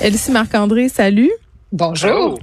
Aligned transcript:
Elsie 0.00 0.30
Marc-André, 0.30 0.88
salut. 0.88 1.30
Bonjour. 1.72 2.38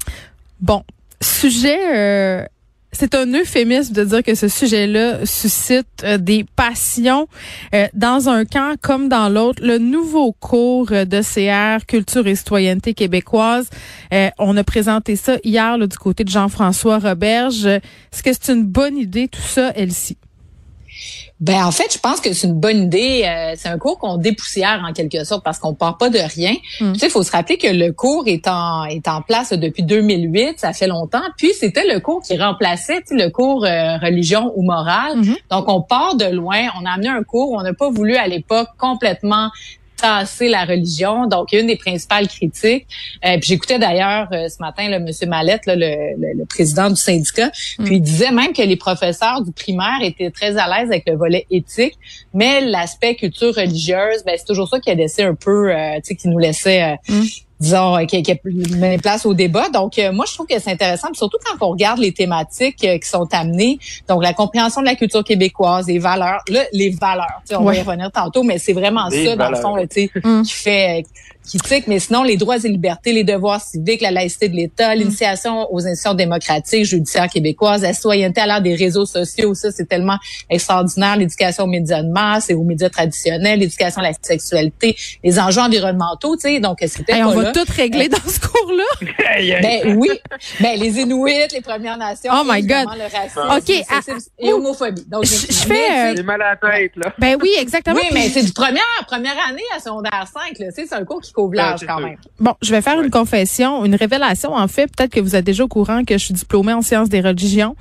Bon, 0.59 0.84
sujet, 1.21 1.79
euh, 1.96 2.46
c'est 2.91 3.13
un 3.15 3.32
euphémisme 3.34 3.93
de 3.93 4.04
dire 4.04 4.23
que 4.23 4.34
ce 4.34 4.48
sujet-là 4.48 5.26
suscite 5.26 5.87
euh, 6.04 6.18
des 6.18 6.46
passions 6.55 7.27
euh, 7.76 7.87
dans 7.93 8.27
un 8.27 8.46
camp 8.46 8.76
comme 8.81 9.07
dans 9.07 9.29
l'autre. 9.29 9.62
Le 9.63 9.77
nouveau 9.77 10.31
cours 10.34 10.87
de 10.87 11.21
CR 11.21 11.85
Culture 11.85 12.26
et 12.27 12.35
citoyenneté 12.35 12.93
québécoise, 12.93 13.70
euh, 14.13 14.29
on 14.40 14.57
a 14.57 14.63
présenté 14.63 15.15
ça 15.15 15.37
hier 15.43 15.77
là, 15.77 15.85
du 15.85 15.98
côté 15.98 16.24
de 16.24 16.29
Jean-François 16.29 16.98
Roberge. 16.98 17.65
Est-ce 17.65 18.24
que 18.24 18.31
c'est 18.34 18.51
une 18.51 18.65
bonne 18.65 18.98
idée 18.98 19.27
tout 19.27 19.41
ça, 19.41 19.71
Elsie? 19.76 20.18
Ben 21.39 21.65
en 21.65 21.71
fait, 21.71 21.91
je 21.91 21.99
pense 21.99 22.21
que 22.21 22.31
c'est 22.31 22.48
une 22.48 22.59
bonne 22.59 22.84
idée. 22.84 23.23
Euh, 23.26 23.53
c'est 23.57 23.67
un 23.67 23.77
cours 23.77 23.98
qu'on 23.98 24.17
dépoussière 24.17 24.81
en 24.87 24.93
quelque 24.93 25.23
sorte 25.26 25.43
parce 25.43 25.59
qu'on 25.59 25.73
part 25.73 25.98
pas 25.98 26.09
de 26.09 26.20
rien. 26.20 26.53
Mm. 26.79 26.93
Tu 26.93 26.99
sais, 26.99 27.07
il 27.07 27.12
faut 27.12 27.23
se 27.23 27.31
rappeler 27.31 27.57
que 27.57 27.67
le 27.67 27.91
cours 27.91 28.27
est 28.27 28.48
en 28.48 28.85
est 28.85 29.07
en 29.07 29.21
place 29.21 29.51
depuis 29.51 29.84
2008, 29.84 30.59
ça 30.59 30.73
fait 30.73 30.87
longtemps. 30.87 31.23
Puis 31.37 31.51
c'était 31.59 31.85
le 31.91 31.99
cours 31.99 32.21
qui 32.21 32.37
remplaçait 32.37 33.01
tu 33.01 33.17
sais, 33.17 33.23
le 33.25 33.29
cours 33.29 33.65
euh, 33.65 33.98
religion 33.98 34.53
ou 34.55 34.63
morale. 34.63 35.17
Mhm. 35.17 35.35
Donc 35.51 35.67
on 35.67 35.81
part 35.81 36.15
de 36.15 36.25
loin. 36.25 36.67
On 36.81 36.85
a 36.85 36.91
amené 36.91 37.09
un 37.09 37.23
cours. 37.23 37.51
où 37.51 37.57
On 37.57 37.63
n'a 37.63 37.73
pas 37.73 37.90
voulu 37.90 38.15
à 38.15 38.27
l'époque 38.27 38.70
complètement 38.77 39.49
tasser 40.04 40.49
la 40.49 40.65
religion. 40.65 41.27
Donc, 41.27 41.54
une 41.54 41.68
des 41.68 41.77
principales 41.77 42.27
critiques. 42.27 42.85
Euh, 43.26 43.37
puis 43.40 43.48
j'écoutais 43.49 43.79
d'ailleurs 43.79 44.27
euh, 44.34 44.49
ce 44.49 44.57
matin 44.59 44.90
le 44.90 44.99
Monsieur 44.99 45.27
Mallette, 45.27 45.65
là, 45.65 45.76
le, 45.76 45.91
le- 46.21 46.34
le 46.40 46.46
président 46.46 46.90
du 46.90 46.96
syndicat, 46.98 47.49
puis 47.85 47.96
il 47.96 48.01
disait 48.01 48.31
même 48.31 48.51
que 48.54 48.62
les 48.62 48.76
professeurs 48.76 49.41
du 49.41 49.51
primaire 49.51 49.99
étaient 50.01 50.29
très 50.31 50.57
à 50.57 50.65
l'aise 50.68 50.90
avec 50.91 51.04
le 51.07 51.15
volet 51.15 51.46
éthique, 51.49 51.96
mais 52.34 52.62
l'aspect 52.62 53.15
culture 53.15 53.54
religieuse, 53.55 54.20
ben 54.26 54.35
c'est 54.37 54.46
toujours 54.46 54.68
ça 54.68 54.79
qui 54.79 54.90
a 54.91 54.96
laissé 54.96 55.24
un 55.24 55.35
peu, 55.35 55.71
euh, 55.71 55.96
tu 55.96 56.01
sais, 56.04 56.15
qui 56.15 56.27
nous 56.27 56.40
laissait. 56.40 56.84
euh, 56.84 56.96
Mm. 57.13 57.21
Disons, 57.63 57.97
euh, 57.97 58.05
qui, 58.05 58.21
qui 58.21 58.33
met 58.77 58.97
place 58.97 59.25
au 59.25 59.33
débat. 59.33 59.69
Donc, 59.69 59.97
euh, 59.97 60.11
moi, 60.11 60.25
je 60.27 60.33
trouve 60.33 60.45
que 60.47 60.59
c'est 60.59 60.71
intéressant, 60.71 61.07
puis 61.07 61.17
surtout 61.17 61.37
quand 61.43 61.65
on 61.65 61.71
regarde 61.71 61.99
les 61.99 62.11
thématiques 62.11 62.83
euh, 62.83 62.97
qui 62.97 63.07
sont 63.09 63.27
amenées, 63.31 63.79
donc 64.07 64.22
la 64.22 64.34
compréhension 64.34 64.81
de 64.81 64.85
la 64.88 64.96
culture 64.96 65.24
québécoise, 65.24 65.88
les 65.88 66.00
valeurs, 66.00 66.41
là, 66.50 66.63
les 66.73 66.90
valeurs, 66.90 67.41
tu 67.41 67.50
sais, 67.50 67.56
on 67.56 67.63
Ouais. 67.66 67.73
va 67.75 67.79
y 67.79 67.84
revenir 67.84 68.12
tantôt, 68.12 68.44
mais 68.44 68.57
c'est 68.59 68.73
vraiment 68.73 69.07
Les 69.09 69.25
ça, 69.25 69.35
dans 69.35 69.50
le 69.50 69.56
fond, 69.56 69.75
là, 69.75 69.88
tu 69.88 70.02
sais, 70.03 70.12
Mm. 70.23 70.41
qui 70.44 70.53
fait, 70.53 71.00
euh, 71.00 71.03
qui 71.50 71.57
tique, 71.57 71.88
mais 71.88 72.00
sinon, 72.00 72.23
les 72.23 72.38
droits 72.38 72.56
et 72.57 72.69
libertés, 72.69 73.12
les 73.12 73.25
devoirs 73.25 73.59
civiques, 73.62 74.00
la 74.02 74.12
laïcité 74.12 74.47
de 74.47 74.56
l'État, 74.56 74.96
l'initiation 74.96 75.68
aux 75.73 75.79
institutions 75.79 76.13
démocratiques, 76.13 76.85
judiciaires 76.85 77.28
québécoises, 77.28 77.81
la 77.81 77.94
citoyenneté 77.94 78.40
à 78.40 78.47
l'ère 78.47 78.62
des 78.62 78.75
réseaux 78.75 79.06
sociaux, 79.06 79.53
ça, 79.53 79.69
c'est 79.72 79.85
tellement 79.88 80.18
extraordinaire, 80.50 81.18
l'éducation 81.18 81.66
aux 81.66 81.68
médias 81.68 82.02
de 82.02 82.07
masse 82.09 82.50
et 82.50 82.53
aux 82.53 82.63
médias 82.63 82.90
traditionnels, 82.90 83.59
l'éducation 83.59 84.02
à 84.02 84.06
la 84.06 84.13
sexualité, 84.22 84.96
les 85.23 85.38
enjeux 85.40 85.62
environnementaux, 85.62 86.35
tu 86.38 86.41
sais, 86.50 86.59
donc 86.62 86.78
c'était 86.88 87.13
Hey, 87.13 87.23
tout 87.53 87.72
régler 87.75 88.09
dans 88.09 88.18
ce 88.28 88.40
cours-là. 88.40 88.84
Ben 89.62 89.97
oui, 89.97 90.09
ben 90.59 90.80
les 90.80 91.00
Inuits, 91.00 91.31
les 91.53 91.62
Premières 91.62 91.97
Nations, 91.97 92.31
Oh 92.34 92.44
my 92.46 92.62
God. 92.62 92.88
le 92.96 93.03
racisme, 93.03 93.41
OK, 93.50 93.86
à- 93.90 94.02
sexisme 94.02 94.31
et 94.40 94.53
homophobie. 94.53 95.06
Donc, 95.08 95.25
Je- 95.25 95.53
fais, 95.53 95.74
euh, 96.12 96.14
J'ai 96.16 96.24
mal 96.24 96.41
à 96.41 96.52
la 96.62 96.72
tête, 96.72 96.91
là. 96.96 97.14
Ben 97.18 97.38
oui, 97.41 97.50
exactement. 97.59 97.96
oui, 98.00 98.08
mais 98.14 98.30
c'est 98.30 98.44
du 98.44 98.52
première 98.53 98.84
première 99.08 99.36
année 99.50 99.64
à 99.75 99.80
secondaire 99.80 100.25
5 100.31 100.59
là, 100.59 100.68
tu 100.68 100.74
sais, 100.81 100.88
c'est 100.88 100.96
un 100.96 101.03
cours 101.06 101.22
qui 101.22 101.31
couvre 101.31 101.53
c'est 101.78 101.86
quand 101.86 101.97
sûr. 101.97 102.08
même. 102.08 102.18
Bon, 102.40 102.53
je 102.62 102.72
vais 102.72 102.81
faire 102.81 103.00
une 103.02 103.09
confession, 103.09 103.85
une 103.85 103.96
révélation 103.96 104.53
en 104.53 104.68
fait. 104.68 104.88
Peut-être 104.96 105.12
que 105.12 105.20
vous 105.20 105.35
êtes 105.35 105.46
déjà 105.46 105.64
au 105.64 105.68
courant 105.68 106.03
que 106.03 106.18
je 106.18 106.24
suis 106.25 106.34
diplômée 106.34 106.74
en 106.74 106.81
sciences 106.81 107.09
des 107.09 107.22
religions 107.22 107.75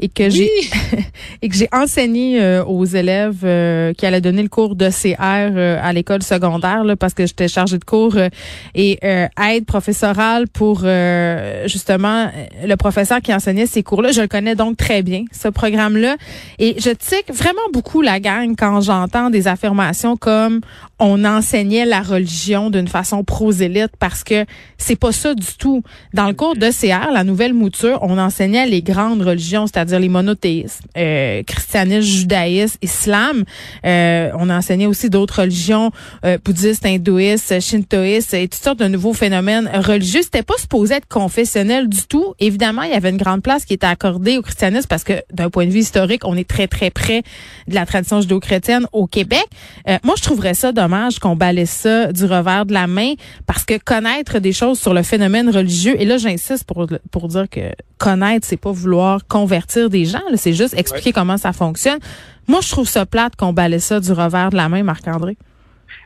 et 0.00 0.08
que 0.08 0.28
j'ai 0.30 0.50
et 1.42 1.48
que 1.48 1.54
j'ai 1.56 1.68
enseigné 1.72 2.40
euh, 2.40 2.64
aux 2.64 2.84
élèves 2.84 3.40
euh, 3.44 3.92
qui 3.94 4.06
allaient 4.06 4.20
donner 4.20 4.42
le 4.42 4.48
cours 4.48 4.74
de 4.76 4.88
CR 4.90 5.16
euh, 5.20 5.78
à 5.82 5.92
l'école 5.92 6.22
secondaire 6.22 6.84
là, 6.84 6.96
parce 6.96 7.14
que 7.14 7.26
j'étais 7.26 7.48
chargée 7.48 7.78
de 7.78 7.84
cours 7.84 8.16
euh, 8.16 8.28
et 8.74 8.98
euh, 9.26 9.42
aide 9.50 9.64
professorale 9.64 10.48
pour 10.48 10.82
euh, 10.84 11.66
justement 11.66 12.30
le 12.64 12.76
professeur 12.76 13.20
qui 13.20 13.32
enseignait 13.34 13.66
ces 13.66 13.82
cours-là. 13.82 14.12
Je 14.12 14.20
le 14.20 14.28
connais 14.28 14.54
donc 14.54 14.76
très 14.76 15.02
bien 15.02 15.24
ce 15.32 15.48
programme-là 15.48 16.16
et 16.58 16.76
je 16.78 16.90
tique 16.90 17.32
vraiment 17.32 17.60
beaucoup 17.72 18.02
la 18.02 18.20
gang 18.20 18.54
quand 18.56 18.80
j'entends 18.80 19.30
des 19.30 19.48
affirmations 19.48 20.16
comme 20.16 20.60
on 20.98 21.24
enseignait 21.24 21.84
la 21.84 22.02
religion 22.02 22.70
d'une 22.70 22.88
façon 22.88 23.22
prosélyte 23.22 23.92
parce 23.98 24.24
que 24.24 24.44
c'est 24.78 24.96
pas 24.96 25.12
ça 25.12 25.34
du 25.34 25.46
tout. 25.58 25.82
Dans 26.12 26.26
le 26.26 26.34
cours 26.34 26.56
de 26.56 26.70
CR, 26.70 27.12
la 27.12 27.24
nouvelle 27.24 27.54
mouture, 27.54 27.98
on 28.02 28.18
enseignait 28.18 28.66
les 28.66 28.82
grandes 28.82 29.22
religions, 29.22 29.66
c'est-à-dire 29.66 30.00
les 30.00 30.08
monothéismes, 30.08 30.84
euh, 30.96 31.42
christianisme, 31.44 32.02
judaïsme, 32.02 32.78
islam. 32.82 33.44
Euh, 33.84 34.30
on 34.38 34.50
enseignait 34.50 34.86
aussi 34.86 35.08
d'autres 35.08 35.42
religions, 35.42 35.92
euh, 36.24 36.38
bouddhistes, 36.44 36.84
hindouistes, 36.84 37.60
shintoïstes 37.60 38.34
et 38.34 38.48
toutes 38.48 38.62
sortes 38.62 38.78
de 38.78 38.86
nouveaux 38.98 39.12
phénomènes 39.12 39.70
religieux. 39.72 40.22
C'était 40.22 40.42
pas 40.42 40.56
supposé 40.58 40.96
être 40.96 41.06
confessionnel 41.06 41.88
du 41.88 42.02
tout. 42.08 42.34
Évidemment, 42.40 42.82
il 42.82 42.90
y 42.90 42.94
avait 42.94 43.10
une 43.10 43.16
grande 43.16 43.42
place 43.42 43.64
qui 43.64 43.74
était 43.74 43.86
accordée 43.86 44.38
au 44.38 44.42
christianisme 44.42 44.88
parce 44.88 45.04
que 45.04 45.12
d'un 45.32 45.50
point 45.50 45.66
de 45.66 45.70
vue 45.70 45.78
historique, 45.78 46.22
on 46.24 46.36
est 46.36 46.48
très 46.48 46.66
très 46.66 46.90
près 46.90 47.22
de 47.68 47.76
la 47.76 47.86
tradition 47.86 48.20
judéo-chrétienne 48.20 48.88
au 48.92 49.06
Québec. 49.06 49.46
Euh, 49.86 49.98
moi, 50.02 50.16
je 50.18 50.24
trouverais 50.24 50.54
ça 50.54 50.72
dommage 50.72 51.20
qu'on 51.20 51.36
balaie 51.36 51.64
ça 51.64 52.12
du 52.12 52.24
revers 52.24 52.66
de 52.66 52.72
la 52.72 52.88
main 52.88 53.14
parce 53.46 53.64
que 53.64 53.78
connaître 53.78 54.40
des 54.40 54.52
choses 54.52 54.80
sur 54.80 54.92
le 54.92 55.04
phénomène 55.04 55.48
religieux, 55.48 55.94
et 56.00 56.04
là, 56.04 56.18
j'insiste 56.18 56.64
pour, 56.64 56.88
pour 57.12 57.28
dire 57.28 57.48
que 57.48 57.70
connaître, 57.98 58.48
c'est 58.48 58.56
pas 58.56 58.72
vouloir 58.72 59.28
convertir 59.28 59.90
des 59.90 60.06
gens, 60.06 60.22
c'est 60.34 60.54
juste 60.54 60.74
expliquer 60.76 61.12
comment 61.12 61.36
ça 61.36 61.52
fonctionne. 61.52 62.00
Moi, 62.48 62.60
je 62.62 62.70
trouve 62.70 62.88
ça 62.88 63.06
plate 63.06 63.36
qu'on 63.36 63.52
balaie 63.52 63.78
ça 63.78 64.00
du 64.00 64.10
revers 64.10 64.50
de 64.50 64.56
la 64.56 64.68
main, 64.68 64.82
Marc-André. 64.82 65.36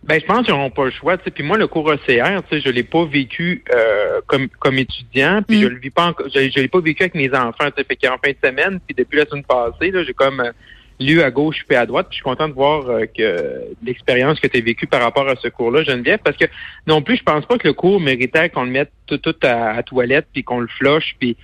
Ben, 0.05 0.21
je 0.21 0.27
pense 0.27 0.45
qu'ils 0.45 0.55
n'auront 0.55 0.71
pas 0.71 0.85
le 0.87 0.91
choix. 0.91 1.17
tu 1.19 1.25
sais. 1.25 1.31
Puis 1.31 1.43
moi, 1.43 1.57
le 1.59 1.67
cours 1.67 1.87
OCR, 1.87 2.43
tu 2.49 2.57
sais, 2.57 2.61
je 2.61 2.71
l'ai 2.71 2.83
pas 2.83 3.05
vécu 3.05 3.63
euh, 3.75 4.21
comme 4.27 4.49
comme 4.59 4.79
étudiant, 4.79 5.43
puis 5.47 5.59
Mm. 5.59 5.63
je 5.63 5.67
le 5.69 5.79
vis 5.79 5.91
pas 5.91 6.07
encore. 6.09 6.27
Je, 6.35 6.51
je 6.51 6.61
l'ai 6.61 6.69
pas 6.69 6.81
vécu 6.81 7.03
avec 7.03 7.15
mes 7.15 7.31
enfants. 7.35 7.71
tu 7.71 7.73
sais. 7.79 7.85
Fait 7.85 7.97
qu'en 7.97 8.17
fin 8.25 8.31
de 8.33 8.37
semaine, 8.45 8.81
puis 8.87 8.95
depuis 8.97 9.19
la 9.19 9.27
semaine 9.27 9.45
passée, 9.45 9.91
là, 9.91 10.03
j'ai 10.05 10.13
comme 10.15 10.41
euh, 10.41 10.51
lu 11.01 11.21
à 11.23 11.31
gauche 11.31 11.65
puis 11.67 11.77
à 11.77 11.87
droite. 11.87 12.07
Puis 12.11 12.17
je 12.19 12.23
suis 12.23 12.25
content 12.25 12.49
de 12.49 12.55
voir 12.55 12.89
euh, 12.89 13.07
que 13.07 13.63
l'expérience 13.85 14.39
que 14.41 14.47
tu 14.47 14.59
as 14.59 14.61
vécue 14.61 14.87
par 14.87 15.01
rapport 15.03 15.29
à 15.29 15.37
ce 15.37 15.49
cours-là, 15.49 15.83
Geneviève, 15.85 16.21
parce 16.23 16.37
que 16.37 16.45
non 16.87 17.03
plus, 17.03 17.17
je 17.17 17.23
pense 17.23 17.45
pas 17.47 17.59
que 17.59 17.67
le 17.67 17.75
cours 17.75 18.01
méritait 18.01 18.51
qu'on 18.51 18.65
le 18.65 18.71
mette 18.71 18.91
tout, 19.07 19.19
tout 19.19 19.35
à, 19.43 19.71
à 19.71 19.83
toilette 19.83 20.27
puis 20.33 20.45
qu'on 20.45 20.61
le 20.61 20.69
floche 20.69 21.17
puis 21.19 21.37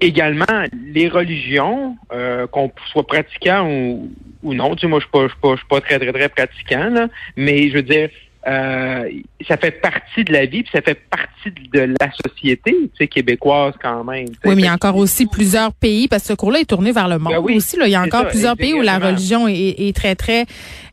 également 0.00 0.44
les 0.92 1.08
religions 1.08 1.96
euh, 2.12 2.48
qu'on 2.48 2.72
soit 2.90 3.06
pratiquant 3.06 3.68
ou, 3.70 4.10
ou 4.42 4.54
non 4.54 4.74
tu 4.74 4.82
sais 4.82 4.86
moi 4.86 5.00
je 5.00 5.04
suis 5.04 5.10
pas 5.10 5.24
je 5.24 5.32
suis 5.32 5.40
pas 5.40 5.52
je 5.52 5.58
suis 5.58 5.68
pas 5.68 5.80
très 5.80 5.98
très 5.98 6.12
très 6.12 6.28
pratiquant 6.28 6.90
là 6.90 7.08
mais 7.36 7.68
je 7.68 7.74
veux 7.74 7.82
dire 7.82 8.08
euh, 8.46 9.10
ça 9.46 9.56
fait 9.56 9.72
partie 9.72 10.24
de 10.24 10.32
la 10.32 10.46
vie 10.46 10.62
puis 10.62 10.70
ça 10.72 10.80
fait 10.80 10.94
partie 10.94 11.50
de 11.72 11.94
la 12.00 12.10
société 12.24 12.70
tu 12.70 12.90
sais 12.96 13.08
québécoise 13.08 13.74
quand 13.82 14.04
même 14.04 14.28
tu 14.28 14.34
sais. 14.34 14.48
Oui, 14.48 14.54
mais 14.54 14.62
il 14.62 14.64
y 14.64 14.68
a 14.68 14.72
encore 14.72 14.96
aussi 14.96 15.26
plusieurs 15.26 15.72
pays, 15.72 16.08
parce 16.08 16.22
que 16.22 16.28
ce 16.28 16.34
cours-là 16.34 16.60
est 16.60 16.64
tourné 16.64 16.92
vers 16.92 17.08
le 17.08 17.18
monde 17.18 17.32
Ben 17.32 17.40
oui, 17.40 17.56
aussi. 17.56 17.76
Là. 17.76 17.86
Il 17.86 17.90
y 17.90 17.96
a 17.96 18.02
encore 18.02 18.22
ça, 18.22 18.28
plusieurs 18.28 18.56
pays 18.56 18.74
où 18.74 18.82
la 18.82 18.98
religion 18.98 19.48
est, 19.48 19.74
est 19.78 19.94
très, 19.94 20.14
très, 20.14 20.42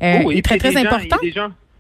euh, 0.01 0.21
Oh, 0.25 0.31
est 0.31 0.44
très, 0.44 0.57
très 0.57 0.75
importante. 0.75 1.19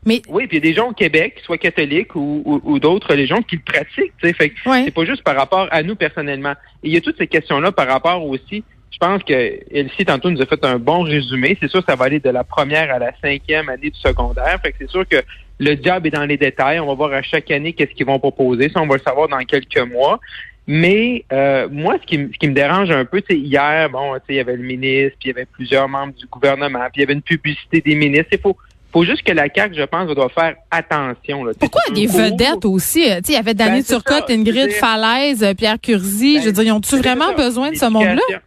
Mais 0.07 0.21
oui, 0.29 0.45
puis 0.45 0.57
il 0.57 0.63
y 0.63 0.67
a 0.67 0.69
des 0.69 0.75
gens 0.75 0.89
au 0.89 0.93
Québec, 0.93 1.41
soit 1.43 1.57
catholiques 1.57 2.15
ou, 2.15 2.43
ou, 2.45 2.61
ou 2.63 2.79
d'autres 2.79 3.09
religions, 3.09 3.41
qui 3.41 3.55
le 3.55 3.63
pratiquent. 3.63 4.13
tu 4.21 4.27
sais. 4.27 4.33
Fait 4.33 4.53
ouais. 4.67 4.83
c'est 4.85 4.93
pas 4.93 5.03
juste 5.03 5.23
par 5.23 5.35
rapport 5.35 5.67
à 5.71 5.81
nous 5.81 5.95
personnellement. 5.95 6.53
Il 6.83 6.93
y 6.93 6.97
a 6.97 7.01
toutes 7.01 7.17
ces 7.17 7.27
questions-là 7.27 7.71
par 7.71 7.87
rapport 7.87 8.23
aussi. 8.23 8.63
Je 8.95 9.05
pense 9.05 9.23
que 9.23 9.59
Elsie, 9.71 10.05
tantôt, 10.05 10.29
nous 10.31 10.41
a 10.41 10.45
fait 10.45 10.63
un 10.63 10.79
bon 10.79 11.01
résumé. 11.01 11.57
C'est 11.59 11.69
sûr 11.69 11.81
que 11.81 11.91
ça 11.91 11.97
va 11.97 12.05
aller 12.05 12.21
de 12.21 12.29
la 12.29 12.45
première 12.45 12.93
à 12.93 12.97
la 12.97 13.11
cinquième 13.21 13.67
année 13.67 13.89
du 13.89 13.99
secondaire. 13.99 14.57
Fait 14.63 14.71
que 14.71 14.77
c'est 14.79 14.89
sûr 14.89 15.05
que 15.05 15.17
le 15.59 15.75
job 15.83 16.05
est 16.05 16.11
dans 16.11 16.23
les 16.23 16.37
détails. 16.37 16.79
On 16.79 16.87
va 16.87 16.93
voir 16.93 17.11
à 17.11 17.21
chaque 17.21 17.51
année 17.51 17.73
qu'est-ce 17.73 17.91
qu'ils 17.91 18.05
vont 18.05 18.19
proposer. 18.19 18.69
Ça, 18.69 18.81
on 18.81 18.87
va 18.87 18.95
le 18.95 19.01
savoir 19.01 19.27
dans 19.27 19.39
quelques 19.39 19.79
mois. 19.79 20.21
Mais 20.65 21.25
euh, 21.33 21.67
moi, 21.69 21.97
ce 22.01 22.07
qui, 22.07 22.15
ce 22.15 22.37
qui 22.39 22.47
me 22.47 22.53
dérange 22.53 22.89
un 22.89 23.03
peu, 23.03 23.21
c'est 23.29 23.37
hier, 23.37 23.89
bon, 23.89 24.13
il 24.29 24.35
y 24.35 24.39
avait 24.39 24.55
le 24.55 24.63
ministre, 24.63 25.17
puis 25.19 25.29
il 25.29 25.33
y 25.33 25.35
avait 25.35 25.45
plusieurs 25.45 25.89
membres 25.89 26.13
du 26.13 26.25
gouvernement, 26.27 26.85
puis 26.91 26.93
il 26.95 26.99
y 27.01 27.03
avait 27.03 27.13
une 27.13 27.21
publicité 27.21 27.81
des 27.81 27.95
ministres. 27.95 28.29
Il 28.31 28.39
faut, 28.39 28.55
faut 28.93 29.03
juste 29.03 29.23
que 29.23 29.33
la 29.33 29.47
CAQ, 29.53 29.75
je 29.75 29.83
pense, 29.83 30.07
doit 30.15 30.29
faire 30.29 30.55
attention. 30.71 31.43
Là. 31.43 31.51
Pourquoi 31.59 31.81
des 31.93 32.07
vedettes 32.07 32.63
aussi? 32.63 33.05
Il 33.27 33.33
y 33.33 33.37
avait 33.37 33.53
Danny 33.53 33.81
ben, 33.81 33.83
Turcotte, 33.83 34.31
Ingrid 34.31 34.71
Falaise, 34.71 35.45
Pierre 35.57 35.81
Curzi. 35.81 36.39
je 36.39 36.45
veux 36.45 36.51
ben, 36.51 36.53
dire, 36.53 36.63
ils 36.63 36.71
ont-tu 36.71 36.95
vraiment 36.95 37.33
besoin 37.33 37.71
de 37.71 37.75
ce 37.75 37.85
monde-là? 37.85 38.39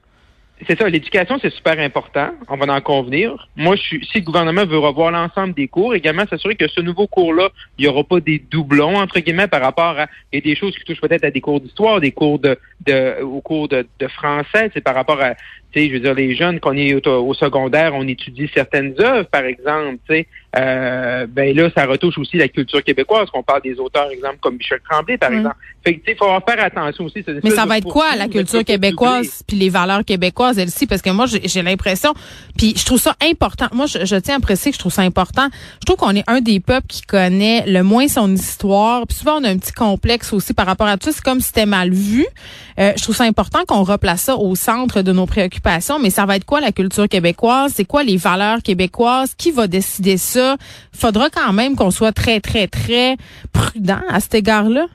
C'est 0.66 0.78
ça, 0.78 0.88
l'éducation, 0.88 1.38
c'est 1.40 1.52
super 1.52 1.78
important. 1.78 2.30
On 2.48 2.56
va 2.56 2.72
en 2.72 2.80
convenir. 2.80 3.48
Moi, 3.54 3.76
je 3.76 3.82
suis, 3.82 4.08
si 4.10 4.18
le 4.18 4.24
gouvernement 4.24 4.66
veut 4.66 4.78
revoir 4.78 5.12
l'ensemble 5.12 5.54
des 5.54 5.68
cours, 5.68 5.94
également 5.94 6.26
s'assurer 6.26 6.56
que 6.56 6.66
ce 6.66 6.80
nouveau 6.80 7.06
cours-là, 7.06 7.50
il 7.78 7.82
n'y 7.82 7.88
aura 7.88 8.02
pas 8.02 8.18
des 8.18 8.38
doublons, 8.38 8.96
entre 8.96 9.20
guillemets, 9.20 9.46
par 9.46 9.60
rapport 9.60 9.98
à 9.98 10.06
et 10.32 10.40
des 10.40 10.56
choses 10.56 10.76
qui 10.76 10.84
touchent 10.84 11.00
peut-être 11.00 11.24
à 11.24 11.30
des 11.30 11.40
cours 11.40 11.60
d'histoire, 11.60 12.00
des 12.00 12.12
cours 12.12 12.38
de, 12.40 12.58
de 12.86 13.22
au 13.22 13.40
cours 13.40 13.68
de, 13.68 13.86
de 13.98 14.08
français, 14.08 14.70
c'est 14.74 14.82
par 14.82 14.94
rapport 14.94 15.20
à 15.20 15.34
tu 15.72 15.80
sais, 15.80 15.88
je 15.88 15.94
veux 15.94 16.00
dire, 16.00 16.14
les 16.14 16.34
jeunes, 16.34 16.60
qu'on 16.60 16.76
est 16.76 17.06
au, 17.06 17.34
secondaire, 17.34 17.94
on 17.94 18.08
étudie 18.08 18.50
certaines 18.54 18.94
œuvres, 19.00 19.28
par 19.28 19.44
exemple, 19.44 19.98
tu 20.08 20.14
sais, 20.14 20.26
euh, 20.58 21.26
ben 21.28 21.54
là, 21.54 21.70
ça 21.76 21.86
retouche 21.86 22.18
aussi 22.18 22.36
la 22.36 22.48
culture 22.48 22.82
québécoise, 22.82 23.28
qu'on 23.30 23.42
parle 23.42 23.62
des 23.62 23.78
auteurs, 23.78 24.10
exemple, 24.10 24.38
comme 24.40 24.56
Michel 24.56 24.80
Tremblay, 24.88 25.16
par 25.18 25.32
exemple. 25.32 25.56
Fait 25.84 25.94
que, 25.94 25.98
tu 25.98 26.04
sais, 26.06 26.12
il 26.12 26.16
faut 26.16 26.26
faire 26.26 26.64
attention 26.64 27.04
aussi. 27.04 27.24
Mais 27.44 27.50
ça 27.50 27.66
va 27.66 27.78
être 27.78 27.88
quoi, 27.88 28.16
la 28.16 28.28
culture 28.28 28.64
québécoise, 28.64 29.42
puis 29.46 29.56
les 29.56 29.68
valeurs 29.68 30.04
québécoises, 30.04 30.58
elles-ci? 30.58 30.86
Parce 30.86 31.02
que 31.02 31.10
moi, 31.10 31.26
j'ai 31.26 31.62
l'impression, 31.62 32.14
puis 32.56 32.74
je 32.76 32.84
trouve 32.84 33.00
ça 33.00 33.14
important. 33.22 33.66
Moi, 33.72 33.86
je, 33.86 34.16
tiens 34.16 34.36
à 34.36 34.40
préciser 34.40 34.70
que 34.70 34.76
je 34.76 34.80
trouve 34.80 34.92
ça 34.92 35.02
important. 35.02 35.48
Je 35.80 35.86
trouve 35.86 35.96
qu'on 35.96 36.14
est 36.14 36.24
un 36.26 36.40
des 36.40 36.60
peuples 36.60 36.86
qui 36.88 37.02
connaît 37.02 37.64
le 37.66 37.82
moins 37.82 38.08
son 38.08 38.32
histoire. 38.34 39.06
Puis 39.06 39.18
souvent, 39.18 39.40
on 39.40 39.44
a 39.44 39.48
un 39.48 39.58
petit 39.58 39.72
complexe 39.72 40.32
aussi 40.32 40.54
par 40.54 40.66
rapport 40.66 40.86
à 40.86 40.96
tout 40.96 41.06
ça. 41.06 41.12
C'est 41.12 41.24
comme 41.24 41.40
si 41.40 41.48
c'était 41.48 41.66
mal 41.66 41.90
vu. 41.90 42.26
Euh, 42.78 42.92
je 42.96 43.02
trouve 43.02 43.16
ça 43.16 43.24
important 43.24 43.60
qu'on 43.66 43.82
replace 43.82 44.22
ça 44.22 44.36
au 44.36 44.54
centre 44.54 45.02
de 45.02 45.12
nos 45.12 45.26
préoccupations 45.26 45.58
mais 46.00 46.10
ça 46.10 46.26
va 46.26 46.36
être 46.36 46.44
quoi 46.44 46.60
la 46.60 46.72
culture 46.72 47.08
québécoise? 47.08 47.72
C'est 47.74 47.84
quoi 47.84 48.02
les 48.02 48.16
valeurs 48.16 48.62
québécoises? 48.62 49.34
Qui 49.34 49.50
va 49.50 49.66
décider 49.66 50.16
ça? 50.16 50.47
Faudra 50.92 51.30
quand 51.30 51.52
même 51.52 51.76
qu'on 51.76 51.90
soit 51.90 52.12
très, 52.12 52.40
très, 52.40 52.66
très 52.68 53.16
prudent 53.52 54.00
à 54.08 54.20
cet 54.20 54.34
égard-là. 54.34 54.86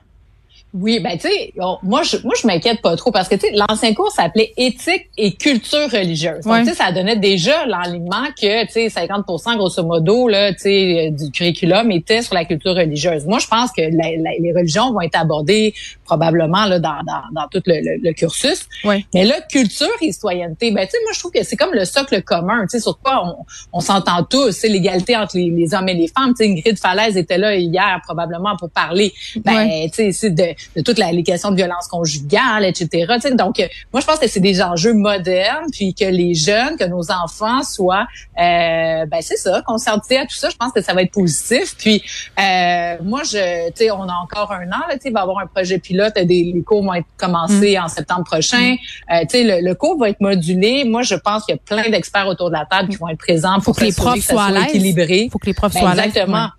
Oui, 0.76 0.98
ben 0.98 1.16
tu 1.16 1.28
sais, 1.28 1.52
moi 1.84 2.02
je 2.02 2.16
moi 2.24 2.34
je 2.40 2.48
m'inquiète 2.48 2.82
pas 2.82 2.96
trop 2.96 3.12
parce 3.12 3.28
que 3.28 3.36
tu 3.36 3.46
sais 3.46 3.52
l'ancien 3.52 3.94
cours 3.94 4.10
s'appelait 4.10 4.52
éthique 4.56 5.08
et 5.16 5.30
culture 5.30 5.88
religieuse. 5.88 6.40
Donc 6.44 6.64
tu 6.64 6.70
sais 6.70 6.74
ça 6.74 6.90
donnait 6.90 7.14
déjà 7.14 7.64
l'enlignement 7.64 8.26
que 8.36 8.66
tu 8.66 8.72
sais 8.72 8.88
50% 8.88 9.56
grosso 9.56 9.84
modo 9.84 10.26
là, 10.26 10.52
tu 10.52 10.58
sais 10.58 11.10
du 11.12 11.30
curriculum 11.30 11.92
était 11.92 12.22
sur 12.22 12.34
la 12.34 12.44
culture 12.44 12.74
religieuse. 12.74 13.24
Moi 13.24 13.38
je 13.38 13.46
pense 13.46 13.70
que 13.70 13.82
les 13.82 14.52
religions 14.52 14.92
vont 14.92 15.02
être 15.02 15.16
abordées 15.16 15.74
probablement 16.04 16.64
là 16.64 16.80
dans 16.80 16.98
dans, 17.06 17.22
dans 17.30 17.46
tout 17.48 17.62
le, 17.66 18.02
le, 18.02 18.12
cursus. 18.12 18.66
Mais 19.14 19.24
là 19.24 19.36
culture 19.42 19.86
et 20.00 20.10
citoyenneté, 20.10 20.72
ben 20.72 20.84
tu 20.86 20.90
sais 20.90 20.98
moi 21.04 21.12
je 21.14 21.20
trouve 21.20 21.30
que 21.30 21.44
c'est 21.44 21.56
comme 21.56 21.72
le 21.72 21.84
socle 21.84 22.20
commun, 22.22 22.62
tu 22.62 22.70
sais 22.70 22.80
sur 22.80 22.98
quoi 22.98 23.22
on, 23.24 23.46
on 23.72 23.80
s'entend 23.80 24.24
tous, 24.24 24.50
c'est 24.50 24.68
l'égalité 24.68 25.16
entre 25.16 25.36
les, 25.36 25.50
les, 25.50 25.72
hommes 25.72 25.88
et 25.88 25.94
les 25.94 26.08
femmes. 26.08 26.34
Tu 26.36 26.44
sais 26.44 26.50
Ingrid 26.50 26.78
Falaise 26.80 27.16
était 27.16 27.38
là 27.38 27.54
hier 27.54 28.00
probablement 28.04 28.56
pour 28.56 28.70
parler 28.70 29.12
ben 29.36 29.68
tu 29.84 29.94
sais 29.94 30.12
c'est 30.12 30.30
de 30.30 30.46
de 30.76 30.82
toutes 30.82 30.98
les 30.98 31.22
questions 31.22 31.50
de 31.50 31.56
violence 31.56 31.88
conjugale, 31.88 32.64
etc. 32.64 33.06
donc, 33.32 33.60
euh, 33.60 33.66
moi, 33.92 34.00
je 34.00 34.06
pense 34.06 34.18
que 34.18 34.28
c'est 34.28 34.40
des 34.40 34.62
enjeux 34.62 34.94
modernes, 34.94 35.66
puis 35.72 35.94
que 35.94 36.04
les 36.04 36.34
jeunes, 36.34 36.76
que 36.76 36.84
nos 36.84 37.10
enfants 37.10 37.62
soient, 37.62 38.06
euh, 38.38 39.06
ben 39.06 39.20
c'est 39.20 39.36
ça, 39.36 39.62
concertés 39.66 40.18
à 40.18 40.26
tout 40.26 40.34
ça. 40.34 40.50
Je 40.50 40.56
pense 40.56 40.72
que 40.72 40.82
ça 40.82 40.94
va 40.94 41.02
être 41.02 41.12
positif. 41.12 41.74
Puis, 41.78 42.02
euh, 42.38 42.96
moi, 43.02 43.22
je, 43.24 43.68
tu 43.68 43.72
sais, 43.76 43.90
on 43.90 44.02
a 44.02 44.14
encore 44.22 44.52
un 44.52 44.68
an, 44.68 44.82
tu 44.90 44.96
sais, 44.96 45.00
il 45.06 45.12
va 45.12 45.20
y 45.20 45.22
avoir 45.22 45.38
un 45.38 45.46
projet 45.46 45.78
pilote. 45.78 46.14
Des, 46.14 46.52
les 46.54 46.62
cours 46.62 46.82
vont 46.82 46.94
être 46.94 47.06
commencés 47.16 47.76
mm. 47.78 47.84
en 47.84 47.88
septembre 47.88 48.24
prochain. 48.24 48.76
Mm. 49.10 49.20
tu 49.22 49.26
sais, 49.30 49.60
le, 49.60 49.74
cours 49.74 49.98
va 49.98 50.10
être 50.10 50.20
modulé. 50.20 50.84
Moi, 50.84 51.02
je 51.02 51.14
pense 51.14 51.44
qu'il 51.44 51.54
y 51.54 51.58
a 51.58 51.60
plein 51.60 51.90
d'experts 51.90 52.28
autour 52.28 52.48
de 52.48 52.54
la 52.54 52.66
table 52.66 52.88
qui 52.88 52.96
vont 52.96 53.08
être 53.08 53.18
présents 53.18 53.60
pour 53.60 53.76
que 53.76 53.84
les 53.84 53.92
profs 53.92 54.20
soient, 54.20 54.44
à 54.44 54.68
équilibrés. 54.68 55.28
Faut 55.30 55.38
que 55.38 55.46
les 55.46 55.54
profs 55.54 55.74
ben, 55.74 55.80
soient 55.80 55.90
à 55.90 56.54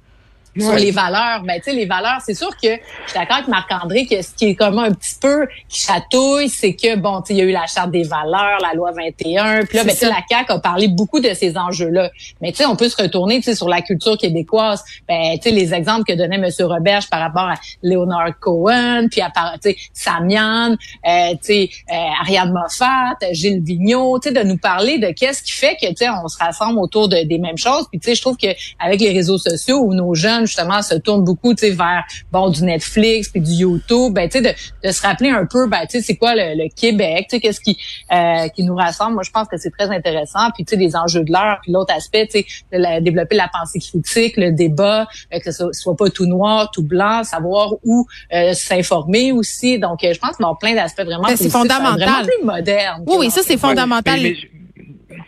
sur 0.60 0.74
les 0.74 0.92
valeurs. 0.92 1.44
Ben, 1.44 1.58
tu 1.58 1.72
sais, 1.72 1.74
les 1.74 1.86
valeurs, 1.86 2.20
c'est 2.26 2.34
sûr 2.34 2.50
que 2.50 2.70
je 2.70 3.10
suis 3.10 3.14
d'accord 3.14 3.38
avec 3.38 3.48
Marc-André 3.48 4.06
que 4.06 4.22
ce 4.22 4.34
qui 4.34 4.46
est 4.46 4.56
comme 4.56 4.80
un 4.80 4.92
petit 4.92 5.16
peu 5.20 5.48
qui 5.68 5.82
chatouille, 5.82 6.50
c'est 6.50 6.74
que, 6.74 6.96
bon, 6.96 7.22
tu 7.22 7.28
sais, 7.28 7.34
il 7.34 7.38
y 7.38 7.42
a 7.42 7.46
eu 7.46 7.52
la 7.52 7.66
Charte 7.68 7.92
des 7.92 8.04
valeurs, 8.04 8.60
la 8.62 8.74
loi 8.74 8.92
21, 8.92 9.66
puis 9.66 9.78
là, 9.78 9.84
ben, 9.84 9.92
tu 9.92 9.98
sais, 9.98 10.08
la 10.08 10.22
CAQ 10.30 10.54
a 10.54 10.60
parlé 10.60 10.88
beaucoup 10.88 11.20
de 11.20 11.34
ces 11.34 11.58
enjeux-là. 11.58 12.10
Mais, 12.42 12.52
tu 12.52 12.58
sais, 12.58 12.66
on 12.66 12.76
peut 12.76 12.90
se 12.90 13.02
retourner, 13.02 13.38
tu 13.38 13.44
sais, 13.44 13.56
sur 13.56 13.68
la 13.68 13.82
culture 13.82 14.18
québécoise. 14.18 14.84
Ben, 15.08 15.38
tu 15.38 15.50
sais, 15.50 15.52
les 15.52 15.74
exemples 15.74 16.06
que 16.06 16.14
donnait 16.14 16.36
M. 16.38 16.50
Roberge 16.62 17.10
par 17.10 17.20
rapport 17.20 17.50
à 17.50 17.56
Leonard 17.84 18.40
Cohen, 18.40 19.08
puis 19.12 19.22
à, 19.22 19.32
tu 19.62 19.72
sais, 19.72 19.78
Samian, 19.94 20.72
euh, 20.72 21.32
tu 21.32 21.38
sais, 21.42 21.70
euh, 21.92 22.22
Ariane 22.22 22.52
Moffat, 22.52 23.18
Gilles 23.32 23.62
Vigneault, 23.62 24.20
tu 24.20 24.30
sais, 24.30 24.36
de 24.36 24.44
nous 24.44 24.58
parler 24.58 25.00
de 25.00 25.12
qu'est-ce 25.12 25.44
qui 25.44 25.52
fait 25.52 25.76
que, 25.76 25.88
tu 25.88 25.96
sais, 25.98 26.10
on 26.10 26.28
se 26.28 26.38
rassemble 26.38 26.80
autour 26.80 27.10
de, 27.10 27.24
des 27.24 27.38
mêmes 27.38 27.58
choses. 27.58 27.88
Puis, 27.90 28.00
tu 28.00 28.10
sais, 28.10 28.16
je 28.16 28.22
trouve 28.22 28.38
que 28.38 28.48
avec 28.80 29.02
les 29.02 29.12
réseaux 29.12 29.38
sociaux 29.38 29.80
où 29.80 29.94
nos 29.94 30.14
jeunes 30.14 30.45
justement 30.46 30.82
se 30.82 30.96
tourne 30.96 31.24
beaucoup 31.24 31.54
tu 31.54 31.68
sais 31.68 31.72
vers 31.72 32.04
bon 32.32 32.50
du 32.50 32.64
Netflix 32.64 33.30
puis 33.30 33.42
du 33.42 33.52
YouTube. 33.52 34.14
Ben 34.14 34.30
tu 34.30 34.40
sais 34.40 34.42
de, 34.42 34.88
de, 34.88 34.92
se 34.92 35.02
rappeler 35.02 35.30
un 35.30 35.46
peu 35.46 35.68
ben 35.68 35.82
tu 35.82 35.98
sais 35.98 36.02
c'est 36.02 36.16
quoi 36.16 36.36
le, 36.36 36.66
Québec 36.76 37.28
tu 37.30 37.36
sais 37.36 37.40
qu'est-ce 37.40 37.60
qui 37.60 37.78
euh, 38.12 38.48
qui 38.50 38.64
nous 38.64 38.76
rassemble. 38.76 39.14
Moi 39.14 39.24
je 39.24 39.32
pense 39.32 39.48
que 39.48 39.58
c'est 39.58 39.72
très 39.72 39.90
intéressant. 39.90 40.52
Puis 40.54 40.66
tu 40.66 40.72
sais 40.72 40.80
les 40.80 40.96
enjeux 40.96 41.24
de 41.24 41.32
l'heure 41.32 41.60
puis 41.62 41.72
l'autre 41.72 41.94
aspect 41.94 42.28
tu 42.28 42.40
sais 42.40 42.46
de 42.72 43.00
développer 43.02 43.36
la 43.36 43.48
pensée 43.48 43.80
critique 43.80 44.38
le 44.38 44.52
débat 44.52 45.08
euh, 45.34 45.40
que 45.40 45.52
ce 45.52 45.72
soit 45.72 45.96
pas 45.96 46.10
tout 46.10 46.26
noir 46.26 46.70
tout 46.72 46.84
blanc 46.84 47.24
savoir 47.24 47.74
où 47.84 48.06
euh, 48.34 48.54
s'informer 48.54 49.32
aussi. 49.32 49.80
Donc 49.80 50.00
je 50.02 50.18
pense 50.20 50.38
qu'il 50.38 50.46
y 50.46 50.50
a 50.50 50.56
plein 50.60 50.76
d'aspects 50.76 51.04
vraiment 51.04 51.28
c'est 51.36 51.50
fondamental 51.50 51.98
vraiment 51.98 52.24
plus 52.24 52.46
moderne 52.46 53.04
oui 53.08 53.16
oui 53.20 53.32
ça 53.32 53.42
c'est 53.44 53.58
fondamental. 53.58 54.20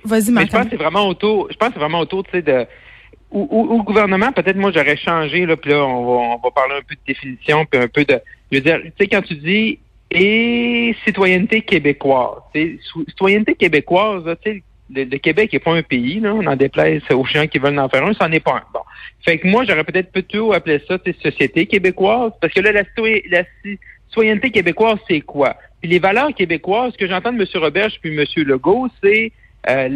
Vas-y, 0.03 0.25
Je 0.25 0.31
pense 0.31 0.63
que 0.63 0.69
c'est 0.71 0.75
vraiment 0.77 1.07
autour, 1.07 1.47
je 1.51 1.57
pense 1.57 1.69
c'est 1.73 1.79
vraiment 1.79 1.99
autour, 1.99 2.23
tu 2.23 2.31
sais, 2.31 2.41
de, 2.41 2.65
ou, 3.31 3.77
le 3.77 3.83
gouvernement, 3.83 4.31
peut-être 4.31 4.55
moi 4.55 4.71
j'aurais 4.73 4.97
changé, 4.97 5.45
là, 5.45 5.57
puis 5.57 5.71
là, 5.71 5.85
on 5.85 6.05
va, 6.05 6.35
on 6.35 6.37
va 6.37 6.51
parler 6.51 6.75
un 6.75 6.81
peu 6.81 6.95
de 6.95 7.01
définition, 7.05 7.65
puis 7.65 7.79
un 7.79 7.87
peu 7.87 8.05
de. 8.05 8.19
Je 8.51 8.57
veux 8.57 8.63
dire, 8.63 8.79
tu 8.83 8.91
sais, 8.99 9.07
quand 9.07 9.21
tu 9.21 9.35
dis 9.35 9.79
et 10.09 10.95
citoyenneté 11.05 11.61
québécoise, 11.61 12.39
citoyenneté 13.07 13.55
québécoise, 13.55 14.23
tu 14.43 14.51
sais, 14.51 14.63
le, 14.93 15.17
Québec 15.17 15.51
n'est 15.51 15.59
pas 15.59 15.73
un 15.73 15.83
pays, 15.83 16.21
là, 16.21 16.33
on 16.33 16.45
en 16.45 16.55
déplace 16.55 17.03
aux 17.11 17.25
gens 17.25 17.45
qui 17.47 17.59
veulent 17.59 17.77
en 17.77 17.89
faire 17.89 18.05
un, 18.05 18.13
ça 18.13 18.29
n'est 18.29 18.39
pas 18.39 18.55
un. 18.55 18.63
Bon. 18.73 18.79
Fait 19.25 19.37
que 19.37 19.47
moi, 19.47 19.65
j'aurais 19.65 19.83
peut-être 19.83 20.11
plutôt 20.11 20.53
appelé 20.53 20.81
ça 20.87 20.97
société 21.21 21.65
québécoise, 21.65 22.31
parce 22.39 22.53
que 22.53 22.61
là, 22.61 22.71
la, 22.71 22.83
la 23.29 23.43
citoyenneté 24.07 24.51
québécoise, 24.51 24.97
c'est 25.09 25.21
quoi? 25.21 25.57
Puis 25.81 25.89
les 25.89 25.99
valeurs 25.99 26.33
québécoises, 26.33 26.93
ce 26.93 26.97
que 26.97 27.07
j'entends 27.07 27.33
de 27.33 27.41
M. 27.41 27.47
Roberge 27.61 27.99
puis 28.01 28.17
M. 28.17 28.25
Legault, 28.45 28.87
c'est 29.03 29.31
euh, 29.69 29.87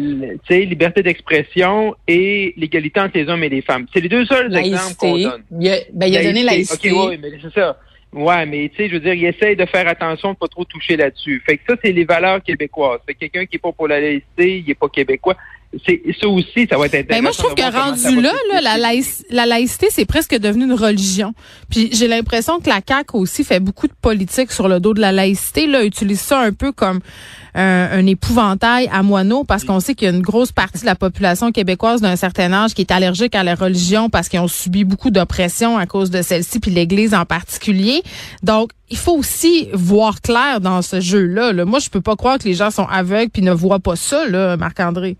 liberté 0.50 1.02
d'expression 1.02 1.94
et 2.06 2.54
l'égalité 2.56 3.00
entre 3.00 3.16
les 3.16 3.28
hommes 3.28 3.42
et 3.44 3.48
les 3.48 3.62
femmes. 3.62 3.86
C'est 3.92 4.00
les 4.00 4.08
deux 4.08 4.24
seuls 4.26 4.54
exemples 4.56 4.96
qu'on 4.96 5.18
donne. 5.18 5.42
Il 5.58 5.68
a, 5.68 5.76
ben, 5.92 6.06
il 6.06 6.16
a 6.16 6.22
donné 6.22 6.42
laïcité. 6.42 6.92
OK, 6.92 7.08
oui, 7.10 7.18
mais 7.20 7.30
c'est 7.40 7.52
ça. 7.52 7.78
Ouais, 8.12 8.44
mais 8.44 8.68
tu 8.68 8.76
sais, 8.76 8.88
je 8.88 8.94
veux 8.94 9.00
dire, 9.00 9.14
il 9.14 9.24
essaye 9.24 9.56
de 9.56 9.64
faire 9.64 9.88
attention 9.88 10.32
de 10.32 10.36
pas 10.36 10.48
trop 10.48 10.64
toucher 10.64 10.96
là-dessus. 10.96 11.42
Fait 11.46 11.56
que 11.56 11.62
ça, 11.66 11.76
c'est 11.82 11.92
les 11.92 12.04
valeurs 12.04 12.42
québécoises. 12.42 13.00
Fait 13.06 13.14
quelqu'un 13.14 13.46
qui 13.46 13.56
est 13.56 13.58
pas 13.58 13.72
pour 13.72 13.88
la 13.88 14.00
laïcité, 14.00 14.58
il 14.58 14.70
est 14.70 14.74
pas 14.74 14.88
québécois 14.88 15.36
c'est 15.86 16.02
ça 16.20 16.28
aussi, 16.28 16.66
ça 16.70 16.76
va 16.76 16.86
être 16.86 16.94
intéressant. 16.94 17.06
Ben 17.08 17.22
moi, 17.22 17.30
je 17.32 17.38
trouve 17.38 17.54
que 17.54 17.62
rendu 17.62 18.20
là, 18.20 18.32
là 18.52 18.60
la, 18.60 18.92
la, 19.30 19.46
laïcité, 19.46 19.86
c'est 19.90 20.04
presque 20.04 20.38
devenu 20.38 20.64
une 20.64 20.74
religion. 20.74 21.32
Puis 21.70 21.90
j'ai 21.92 22.08
l'impression 22.08 22.60
que 22.60 22.68
la 22.68 22.80
CAQ 22.86 23.16
aussi 23.16 23.42
fait 23.42 23.60
beaucoup 23.60 23.86
de 23.86 23.94
politique 24.00 24.52
sur 24.52 24.68
le 24.68 24.80
dos 24.80 24.92
de 24.92 25.00
la 25.00 25.12
laïcité. 25.12 25.66
Là, 25.66 25.84
utilise 25.84 26.20
ça 26.20 26.40
un 26.40 26.52
peu 26.52 26.72
comme 26.72 27.00
un 27.54 28.06
épouvantail 28.06 28.88
à 28.90 29.02
moineaux 29.02 29.44
parce 29.44 29.64
qu'on 29.64 29.78
sait 29.78 29.94
qu'il 29.94 30.08
y 30.08 30.10
a 30.10 30.14
une 30.14 30.22
grosse 30.22 30.52
partie 30.52 30.80
de 30.80 30.86
la 30.86 30.94
population 30.94 31.52
québécoise 31.52 32.00
d'un 32.00 32.16
certain 32.16 32.50
âge 32.52 32.72
qui 32.72 32.80
est 32.80 32.90
allergique 32.90 33.34
à 33.34 33.42
la 33.42 33.54
religion 33.54 34.08
parce 34.08 34.30
qu'ils 34.30 34.40
ont 34.40 34.48
subi 34.48 34.84
beaucoup 34.84 35.10
d'oppression 35.10 35.76
à 35.76 35.84
cause 35.84 36.10
de 36.10 36.22
celle-ci, 36.22 36.60
puis 36.60 36.70
l'Église 36.70 37.12
en 37.12 37.26
particulier. 37.26 38.02
Donc, 38.42 38.70
il 38.88 38.96
faut 38.96 39.16
aussi 39.16 39.68
voir 39.74 40.22
clair 40.22 40.60
dans 40.60 40.80
ce 40.80 41.00
jeu-là. 41.00 41.52
Là. 41.52 41.64
Moi, 41.66 41.78
je 41.78 41.90
peux 41.90 42.00
pas 42.00 42.16
croire 42.16 42.38
que 42.38 42.44
les 42.44 42.54
gens 42.54 42.70
sont 42.70 42.86
aveugles 42.86 43.30
puis 43.30 43.42
ne 43.42 43.52
voient 43.52 43.80
pas 43.80 43.96
ça, 43.96 44.26
là, 44.26 44.56
Marc-André. 44.56 45.16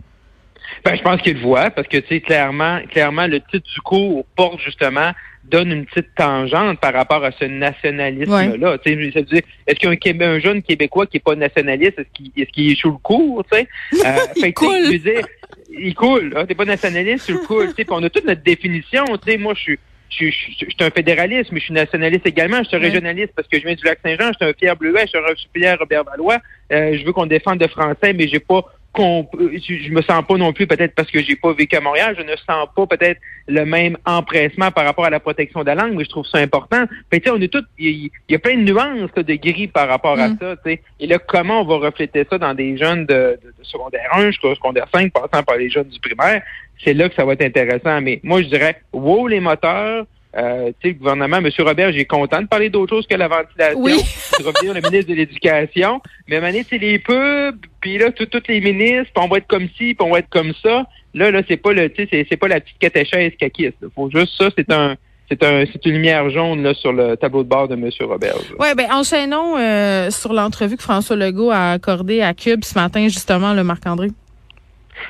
Ben, 0.84 0.96
je 0.96 1.02
pense 1.02 1.20
qu'il 1.22 1.34
le 1.34 1.40
voit 1.40 1.70
parce 1.70 1.88
que 1.88 1.98
tu 1.98 2.08
sais 2.08 2.20
clairement, 2.20 2.80
clairement 2.90 3.26
le 3.26 3.40
titre 3.40 3.68
du 3.72 3.80
cours 3.80 4.24
porte 4.36 4.60
justement 4.60 5.12
donne 5.44 5.72
une 5.72 5.86
petite 5.86 6.14
tangente 6.14 6.80
par 6.80 6.92
rapport 6.92 7.24
à 7.24 7.32
ce 7.32 7.44
nationalisme-là. 7.44 8.78
Tu 8.78 9.12
sais, 9.12 9.44
est-ce 9.66 9.78
qu'un 9.78 10.20
un 10.20 10.38
jeune 10.38 10.62
Québécois 10.62 11.06
qui 11.06 11.16
est 11.18 11.20
pas 11.20 11.34
nationaliste, 11.34 11.98
est-ce 11.98 12.08
qu'il 12.12 12.30
est-ce 12.36 12.50
qu'il 12.50 12.70
échoue 12.70 12.92
le 12.92 12.98
cours, 12.98 13.44
tu 13.50 13.58
sais? 13.58 13.68
Euh, 14.06 14.16
Il 14.36 14.54
coule. 14.54 14.98
Dire, 14.98 15.26
il 15.70 15.94
coule. 15.94 16.32
Hein, 16.36 16.46
T'es 16.46 16.54
pas 16.54 16.64
nationaliste, 16.64 17.26
tu 17.26 17.32
le 17.32 17.38
coules. 17.38 17.68
Tu 17.74 17.82
sais, 17.82 17.86
on 17.90 18.02
a 18.02 18.10
toute 18.10 18.24
notre 18.24 18.42
définition. 18.42 19.04
Tu 19.24 19.32
sais, 19.32 19.38
moi, 19.38 19.54
je 19.54 19.60
suis 19.60 19.78
je, 20.10 20.30
suis 20.30 20.76
un 20.80 20.90
fédéraliste, 20.90 21.50
mais 21.52 21.60
je 21.60 21.64
suis 21.64 21.74
nationaliste 21.74 22.26
également. 22.26 22.58
Je 22.62 22.68
suis 22.68 22.76
un 22.76 22.80
régionaliste 22.80 23.32
parce 23.34 23.48
que 23.48 23.58
je 23.58 23.64
viens 23.64 23.74
du 23.74 23.84
lac 23.84 23.98
Saint-Jean. 24.04 24.30
Je 24.32 24.44
suis 24.44 24.44
un 24.44 24.52
fier 24.52 24.76
bleuet. 24.76 25.02
Je 25.02 25.08
suis 25.08 25.18
un 25.18 25.34
fier 25.54 25.76
Robert 25.78 26.04
Valois. 26.04 26.38
Euh, 26.72 26.98
je 26.98 27.04
veux 27.04 27.12
qu'on 27.12 27.26
défende 27.26 27.60
le 27.60 27.68
français, 27.68 28.12
mais 28.12 28.28
j'ai 28.28 28.40
pas 28.40 28.64
je, 28.98 29.90
me 29.90 30.02
sens 30.02 30.24
pas 30.26 30.36
non 30.36 30.52
plus 30.52 30.66
peut-être 30.66 30.94
parce 30.94 31.10
que 31.10 31.22
j'ai 31.22 31.36
pas 31.36 31.52
vécu 31.52 31.76
à 31.76 31.80
Montréal, 31.80 32.14
je 32.18 32.22
ne 32.22 32.36
sens 32.36 32.68
pas 32.76 32.86
peut-être 32.86 33.20
le 33.48 33.64
même 33.64 33.96
empressement 34.04 34.70
par 34.70 34.84
rapport 34.84 35.06
à 35.06 35.10
la 35.10 35.20
protection 35.20 35.60
de 35.60 35.66
la 35.66 35.74
langue, 35.74 35.94
mais 35.94 36.04
je 36.04 36.10
trouve 36.10 36.26
ça 36.26 36.38
important. 36.38 36.84
Tu 37.10 37.18
sais, 37.18 37.30
on 37.30 37.40
est 37.40 37.48
tout, 37.48 37.64
il 37.78 38.10
y, 38.28 38.34
a 38.34 38.38
plein 38.38 38.56
de 38.56 38.62
nuances 38.62 39.14
de 39.14 39.34
gris 39.34 39.68
par 39.68 39.88
rapport 39.88 40.18
à 40.18 40.28
mm. 40.28 40.38
ça, 40.40 40.56
tu 40.56 40.72
sais. 40.72 40.82
Et 41.00 41.06
là, 41.06 41.18
comment 41.18 41.62
on 41.62 41.64
va 41.64 41.86
refléter 41.86 42.26
ça 42.28 42.38
dans 42.38 42.54
des 42.54 42.76
jeunes 42.76 43.06
de, 43.06 43.38
secondaire 43.62 44.08
1 44.14 44.26
jusqu'au 44.26 44.54
secondaire 44.54 44.86
5, 44.92 45.12
passant 45.12 45.42
par 45.42 45.56
les 45.56 45.70
jeunes 45.70 45.88
du 45.88 45.98
primaire, 45.98 46.42
c'est 46.84 46.94
là 46.94 47.08
que 47.08 47.14
ça 47.14 47.24
va 47.24 47.32
être 47.32 47.44
intéressant. 47.44 48.00
Mais 48.00 48.20
moi, 48.22 48.42
je 48.42 48.48
dirais, 48.48 48.82
wow 48.92 49.26
les 49.26 49.40
moteurs, 49.40 50.06
euh, 50.36 50.72
le 50.82 50.92
gouvernement, 50.92 51.38
M. 51.38 51.50
Robert, 51.58 51.92
j'ai 51.92 52.04
content 52.04 52.40
de 52.40 52.46
parler 52.46 52.70
d'autre 52.70 52.94
chose 52.94 53.06
que 53.06 53.14
la 53.16 53.28
ventilation. 53.28 53.78
Oui. 53.78 54.00
revenir 54.38 54.74
le 54.74 54.80
ministre 54.80 55.10
de 55.10 55.14
l'Éducation. 55.14 56.00
Mais 56.26 56.36
à 56.36 56.52
c'est 56.68 56.78
les 56.78 56.98
pubs, 56.98 57.56
puis 57.80 57.98
là, 57.98 58.10
tous 58.12 58.28
les 58.48 58.60
ministres, 58.60 59.12
puis 59.14 59.24
on 59.24 59.28
va 59.28 59.38
être 59.38 59.46
comme 59.46 59.68
ci, 59.76 59.94
puis 59.94 59.96
on 60.00 60.10
va 60.10 60.20
être 60.20 60.30
comme 60.30 60.52
ça. 60.62 60.86
Là, 61.14 61.30
là, 61.30 61.42
c'est 61.46 61.58
pas 61.58 61.72
le, 61.72 61.92
c'est, 61.94 62.26
c'est 62.28 62.36
pas 62.36 62.48
la 62.48 62.60
petite 62.60 62.78
catéchèse 62.78 63.32
caquiste. 63.38 63.76
Faut 63.94 64.10
juste 64.10 64.32
ça, 64.38 64.48
c'est 64.56 64.70
un 64.72 64.96
c'est 65.28 65.42
un, 65.44 65.64
c'est 65.70 65.86
une 65.86 65.92
lumière 65.92 66.28
jaune 66.30 66.62
là, 66.62 66.74
sur 66.74 66.92
le 66.92 67.16
tableau 67.16 67.42
de 67.42 67.48
bord 67.48 67.68
de 67.68 67.74
M. 67.74 67.88
Robert. 68.00 68.36
Oui, 68.58 68.68
ben 68.76 68.86
enchaînons 68.92 69.56
euh, 69.56 70.10
sur 70.10 70.32
l'entrevue 70.32 70.76
que 70.76 70.82
François 70.82 71.16
Legault 71.16 71.50
a 71.50 71.72
accordée 71.72 72.22
à 72.22 72.34
Cube 72.34 72.64
ce 72.64 72.74
matin, 72.74 73.04
justement, 73.04 73.54
le 73.54 73.64
Marc-André. 73.64 74.08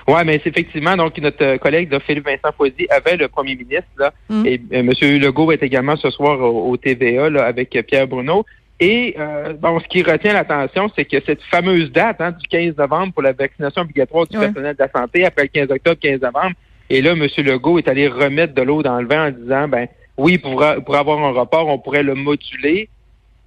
Oui, 0.08 0.20
mais 0.24 0.40
c'est 0.42 0.50
effectivement, 0.50 0.96
donc 0.96 1.16
notre 1.18 1.44
euh, 1.44 1.58
collègue 1.58 1.96
Philippe 2.06 2.26
Vincent 2.26 2.54
Foisy 2.56 2.86
avait 2.90 3.16
le 3.16 3.28
premier 3.28 3.54
ministre 3.54 3.88
là, 3.98 4.12
mm. 4.28 4.46
et 4.46 4.60
euh, 4.72 4.80
M. 4.80 5.20
Legault 5.20 5.52
est 5.52 5.62
également 5.62 5.96
ce 5.96 6.10
soir 6.10 6.40
au, 6.40 6.76
TVA 6.76 7.30
là, 7.30 7.44
avec 7.44 7.70
Pierre 7.86 8.06
Bruno. 8.06 8.44
Et 8.80 9.14
euh, 9.18 9.52
bon, 9.52 9.78
ce 9.78 9.86
qui 9.86 10.02
retient 10.02 10.32
l'attention, 10.32 10.90
c'est 10.96 11.04
que 11.04 11.18
cette 11.24 11.42
fameuse 11.42 11.92
date 11.92 12.20
hein, 12.20 12.32
du 12.32 12.48
15 12.48 12.76
novembre 12.76 13.12
pour 13.12 13.22
la 13.22 13.32
vaccination 13.32 13.82
obligatoire 13.82 14.26
du 14.26 14.36
personnel 14.36 14.74
de 14.74 14.82
la 14.82 14.90
santé, 14.90 15.24
après 15.24 15.42
le 15.42 15.48
15 15.48 15.70
octobre, 15.70 16.00
15 16.00 16.20
novembre, 16.20 16.54
et 16.90 17.00
là, 17.00 17.12
M. 17.12 17.26
Legault 17.38 17.78
est 17.78 17.88
allé 17.88 18.08
remettre 18.08 18.54
de 18.54 18.62
l'eau 18.62 18.82
dans 18.82 19.00
le 19.00 19.06
vin 19.06 19.28
en 19.28 19.30
disant, 19.30 19.68
ben 19.68 19.86
oui, 20.16 20.36
pour, 20.38 20.64
pour 20.84 20.96
avoir 20.96 21.20
un 21.20 21.30
report, 21.30 21.68
on 21.68 21.78
pourrait 21.78 22.02
le 22.02 22.14
moduler, 22.14 22.88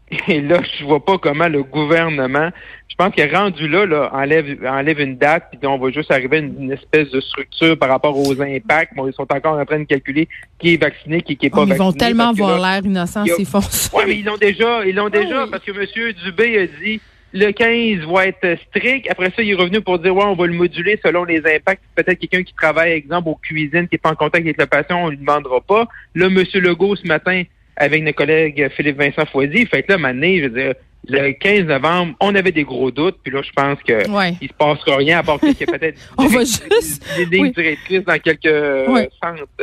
et 0.27 0.41
là, 0.41 0.59
je 0.77 0.85
vois 0.85 1.03
pas 1.03 1.17
comment 1.17 1.47
le 1.47 1.63
gouvernement, 1.63 2.49
je 2.87 2.95
pense 2.95 3.13
qu'il 3.13 3.23
est 3.23 3.35
rendu 3.35 3.67
là, 3.67 3.85
là 3.85 4.09
enlève, 4.13 4.57
enlève 4.65 4.99
une 4.99 5.17
date, 5.17 5.47
puis 5.51 5.67
on 5.67 5.77
va 5.77 5.89
juste 5.89 6.11
arriver 6.11 6.37
à 6.37 6.39
une, 6.41 6.71
espèce 6.71 7.09
de 7.09 7.19
structure 7.19 7.77
par 7.77 7.89
rapport 7.89 8.17
aux 8.17 8.39
impacts. 8.41 8.95
Bon, 8.95 9.07
ils 9.07 9.13
sont 9.13 9.27
encore 9.31 9.59
en 9.59 9.65
train 9.65 9.79
de 9.79 9.85
calculer 9.85 10.27
qui 10.59 10.75
est 10.75 10.77
vacciné, 10.77 11.21
qui, 11.21 11.35
qui 11.35 11.47
est 11.47 11.49
pas 11.49 11.63
oh, 11.63 11.65
vacciné. 11.65 11.75
Ils 11.75 11.91
vont 11.91 11.91
tellement 11.91 12.29
avoir 12.29 12.59
l'air 12.59 12.85
innocents 12.85 13.25
s'ils 13.25 13.45
font 13.45 13.61
ça. 13.61 13.89
Oui, 13.97 14.03
mais 14.07 14.17
ils 14.17 14.25
l'ont 14.25 14.37
déjà, 14.37 14.85
ils 14.85 14.95
l'ont 14.95 15.09
déjà, 15.09 15.47
parce 15.47 15.63
que 15.63 15.71
M. 15.71 16.13
Dubé 16.23 16.59
a 16.59 16.67
dit 16.67 17.01
le 17.33 17.51
15 17.51 18.07
va 18.09 18.27
être 18.27 18.57
strict. 18.69 19.07
Après 19.09 19.29
ça, 19.35 19.41
il 19.41 19.51
est 19.51 19.55
revenu 19.55 19.81
pour 19.81 19.99
dire, 19.99 20.15
ouais, 20.15 20.23
on 20.23 20.35
va 20.35 20.47
le 20.47 20.53
moduler 20.53 20.97
selon 21.03 21.25
les 21.25 21.39
impacts. 21.39 21.83
Peut-être 21.93 22.17
quelqu'un 22.17 22.43
qui 22.43 22.53
travaille, 22.53 22.93
exemple, 22.93 23.27
aux 23.27 23.35
cuisines, 23.35 23.89
qui 23.89 23.95
est 23.95 24.01
pas 24.01 24.11
en 24.11 24.15
contact 24.15 24.45
avec 24.45 24.57
le 24.57 24.65
patient, 24.65 25.03
on 25.03 25.09
lui 25.09 25.17
demandera 25.17 25.59
pas. 25.59 25.85
Là, 26.15 26.27
M. 26.27 26.43
Legault, 26.53 26.95
ce 26.95 27.05
matin, 27.05 27.43
avec 27.77 28.03
nos 28.03 28.13
collègues 28.13 28.69
Philippe 28.75 28.97
Vincent 28.97 29.25
Foisy. 29.31 29.65
Fait 29.65 29.83
que 29.83 29.93
là, 29.93 29.97
maintenant, 29.97 30.27
je 30.37 30.43
veux 30.43 30.61
dire, 30.61 30.73
le 31.07 31.31
15 31.33 31.65
novembre, 31.65 32.15
on 32.19 32.33
avait 32.35 32.51
des 32.51 32.63
gros 32.63 32.91
doutes, 32.91 33.17
puis 33.23 33.31
là, 33.31 33.41
je 33.43 33.51
pense 33.51 33.77
que 33.83 34.09
ouais. 34.09 34.35
il 34.41 34.47
se 34.47 34.53
passera 34.53 34.97
rien 34.97 35.19
à 35.19 35.23
part 35.23 35.39
qu'il 35.39 35.55
y 35.59 35.63
a 35.63 35.65
peut-être 35.65 35.99
on 36.17 36.27
va 36.27 36.39
juste... 36.39 37.03
des 37.17 37.25
lignes 37.25 37.51
directrices 37.51 38.03
dans 38.03 38.17
quelques 38.19 38.45
ouais. 38.45 39.09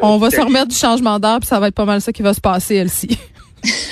On 0.00 0.18
va 0.18 0.30
se 0.30 0.40
remettre 0.40 0.68
du 0.68 0.76
changement 0.76 1.18
d'heure, 1.18 1.40
puis 1.40 1.48
ça 1.48 1.58
va 1.58 1.68
être 1.68 1.74
pas 1.74 1.84
mal 1.84 2.00
ça 2.00 2.12
qui 2.12 2.22
va 2.22 2.34
se 2.34 2.40
passer, 2.40 2.76
Elsie. 2.76 3.18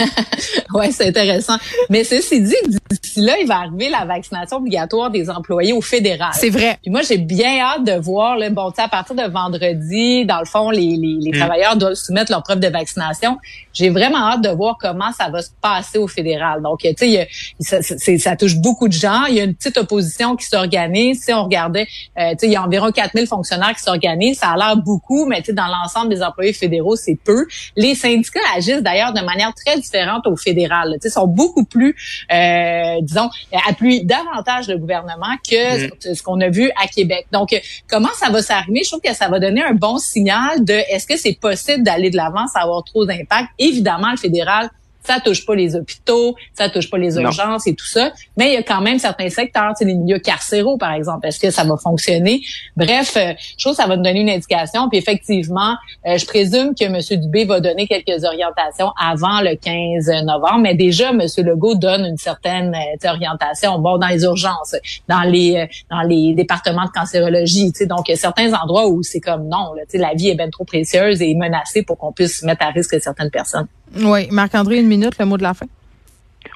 ouais, 0.75 0.91
c'est 0.93 1.09
intéressant. 1.09 1.57
Mais 1.89 2.05
ceci 2.05 2.41
dit, 2.41 2.55
d'ici 2.91 3.21
là, 3.21 3.35
il 3.41 3.47
va 3.47 3.59
arriver 3.59 3.89
la 3.89 4.05
vaccination 4.05 4.59
obligatoire 4.59 5.11
des 5.11 5.31
employés 5.31 5.73
au 5.73 5.81
fédéral. 5.81 6.31
C'est 6.35 6.51
vrai. 6.51 6.79
Puis 6.83 6.91
moi, 6.91 7.03
j'ai 7.03 7.19
bien 7.19 7.59
hâte 7.61 7.85
de 7.85 8.01
voir, 8.01 8.37
là, 8.37 8.51
bon, 8.51 8.73
à 8.77 8.89
partir 8.89 9.15
de 9.15 9.31
vendredi, 9.31 10.25
dans 10.25 10.39
le 10.39 10.45
fond, 10.45 10.71
les, 10.71 10.97
les, 10.97 11.17
les 11.21 11.31
mm. 11.31 11.39
travailleurs 11.39 11.77
doivent 11.77 11.95
soumettre 11.95 12.31
leur 12.33 12.43
preuve 12.43 12.61
de 12.61 12.69
vaccination. 12.69 13.39
J'ai 13.73 13.91
vraiment 13.91 14.19
hâte 14.19 14.43
de 14.43 14.51
voir 14.51 14.77
comment 14.81 15.13
ça 15.13 15.29
va 15.29 15.43
se 15.43 15.51
passer 15.61 15.99
au 15.99 16.09
fédéral. 16.09 16.63
Donc, 16.63 16.81
tu 16.81 16.95
sais, 16.97 17.29
ça, 17.61 17.83
ça, 17.83 18.37
touche 18.37 18.57
beaucoup 18.57 18.89
de 18.89 18.93
gens. 18.93 19.25
Il 19.29 19.35
y 19.35 19.41
a 19.41 19.45
une 19.45 19.55
petite 19.55 19.77
opposition 19.79 20.37
qui 20.37 20.47
s'organise. 20.47 21.23
Si 21.23 21.33
on 21.33 21.45
regardait, 21.45 21.87
euh, 22.19 22.31
tu 22.33 22.39
sais, 22.39 22.47
il 22.47 22.53
y 22.53 22.57
a 22.57 22.63
environ 22.63 22.91
4000 22.91 23.27
fonctionnaires 23.27 23.75
qui 23.75 23.83
s'organisent. 23.83 24.39
Ça 24.39 24.51
a 24.51 24.57
l'air 24.57 24.77
beaucoup, 24.77 25.27
mais 25.27 25.39
tu 25.39 25.47
sais, 25.47 25.53
dans 25.53 25.67
l'ensemble 25.67 26.09
des 26.09 26.23
employés 26.23 26.53
fédéraux, 26.53 26.97
c'est 26.97 27.19
peu. 27.23 27.47
Les 27.77 27.95
syndicats 27.95 28.41
agissent 28.57 28.83
d'ailleurs 28.83 29.13
de 29.13 29.21
manière 29.21 29.53
très 29.55 29.81
différente 29.91 30.27
au 30.27 30.37
fédéral. 30.37 30.97
Sais, 31.01 31.11
sont 31.11 31.27
beaucoup 31.27 31.65
plus, 31.65 31.97
euh, 32.33 32.97
disons, 33.03 33.31
appuient 33.69 34.05
davantage 34.05 34.69
le 34.69 34.79
gouvernement 34.79 35.37
que 35.49 35.87
mm. 35.87 36.15
ce 36.15 36.23
qu'on 36.23 36.41
a 36.41 36.49
vu 36.49 36.71
à 36.83 36.87
Québec. 36.87 37.27
Donc, 37.33 37.59
comment 37.89 38.13
ça 38.15 38.31
va 38.31 38.43
s'arrimer? 38.43 38.83
Je 38.85 38.91
trouve 38.91 39.01
que 39.01 39.15
ça 39.15 39.29
va 39.29 39.41
donner 39.41 39.63
un 39.63 39.75
bon 39.75 39.99
signal 39.99 40.65
de 40.65 40.75
est-ce 40.75 41.07
que 41.07 41.17
c'est 41.17 41.39
possible 41.39 41.83
d'aller 41.83 42.11
de 42.11 42.17
l'avant 42.17 42.47
sans 42.47 42.61
avoir 42.61 42.85
trop 42.85 43.05
d'impact? 43.05 43.49
Évidemment, 43.59 44.11
le 44.11 44.17
fédéral 44.17 44.71
ça 45.03 45.21
touche 45.21 45.45
pas 45.47 45.55
les 45.55 45.77
hôpitaux, 45.77 46.35
ça 46.55 46.69
touche 46.69 46.91
pas 46.91 46.99
les 46.99 47.17
urgences 47.17 47.67
et 47.67 47.75
tout 47.75 47.87
ça, 47.87 48.13
mais 48.37 48.51
il 48.51 48.55
y 48.55 48.57
a 48.57 48.63
quand 48.63 48.81
même 48.81 48.99
certains 48.99 49.29
secteurs, 49.29 49.73
tu 49.77 49.79
sais, 49.79 49.85
les 49.85 49.95
milieux 49.95 50.19
carcéraux 50.19 50.77
par 50.77 50.93
exemple. 50.93 51.27
Est-ce 51.27 51.41
que 51.41 51.51
ça 51.51 51.65
va 51.65 51.77
fonctionner? 51.77 52.41
Bref, 52.77 53.17
euh, 53.17 53.33
je 53.57 53.65
trouve 53.65 53.77
que 53.77 53.83
ça 53.83 53.89
va 53.89 53.97
nous 53.97 54.03
donner 54.03 54.21
une 54.21 54.31
indication. 54.31 54.89
Puis 54.89 54.99
effectivement, 54.99 55.75
euh, 56.07 56.17
je 56.17 56.27
présume 56.27 56.75
que 56.75 56.85
M. 56.85 57.21
Dubé 57.21 57.45
va 57.45 57.61
donner 57.61 57.87
quelques 57.87 58.25
orientations 58.25 58.91
avant 59.01 59.41
le 59.41 59.57
15 59.57 60.25
novembre, 60.25 60.61
mais 60.61 60.75
déjà 60.75 61.11
M. 61.11 61.21
Legault 61.39 61.75
donne 61.75 62.05
une 62.05 62.19
certaine 62.19 62.75
euh, 62.75 63.09
orientation. 63.09 63.79
Bon, 63.79 63.99
dans 63.99 64.09
les 64.09 64.23
urgences, 64.25 64.77
dans 65.09 65.23
les 65.23 65.69
dans 65.91 66.03
les 66.03 66.35
départements 66.35 66.85
de 66.85 66.91
cancérologie, 66.91 67.73
tu 67.73 67.79
sais, 67.79 67.87
donc 67.87 68.09
il 68.09 68.13
y 68.13 68.15
a 68.15 68.17
certains 68.17 68.53
endroits 68.53 68.89
où 68.89 69.03
c'est 69.03 69.21
comme 69.21 69.49
non, 69.49 69.73
tu 69.77 69.85
sais, 69.89 69.99
la 69.99 70.15
vie 70.15 70.29
est 70.29 70.35
bien 70.35 70.51
trop 70.51 70.65
précieuse 70.65 71.23
et 71.23 71.35
menacée 71.35 71.83
pour 71.83 71.99
qu'on 71.99 72.13
puisse 72.13 72.43
mettre 72.43 72.65
à 72.65 72.71
risque 72.71 73.01
certaines 73.01 73.31
personnes. 73.31 73.67
Oui, 73.97 74.29
Marc-André, 74.31 74.79
une 74.79 74.89
minute, 74.89 75.19
le 75.19 75.27
mot 75.27 75.37
de 75.37 75.43
la 75.43 75.55
fin. 75.55 75.67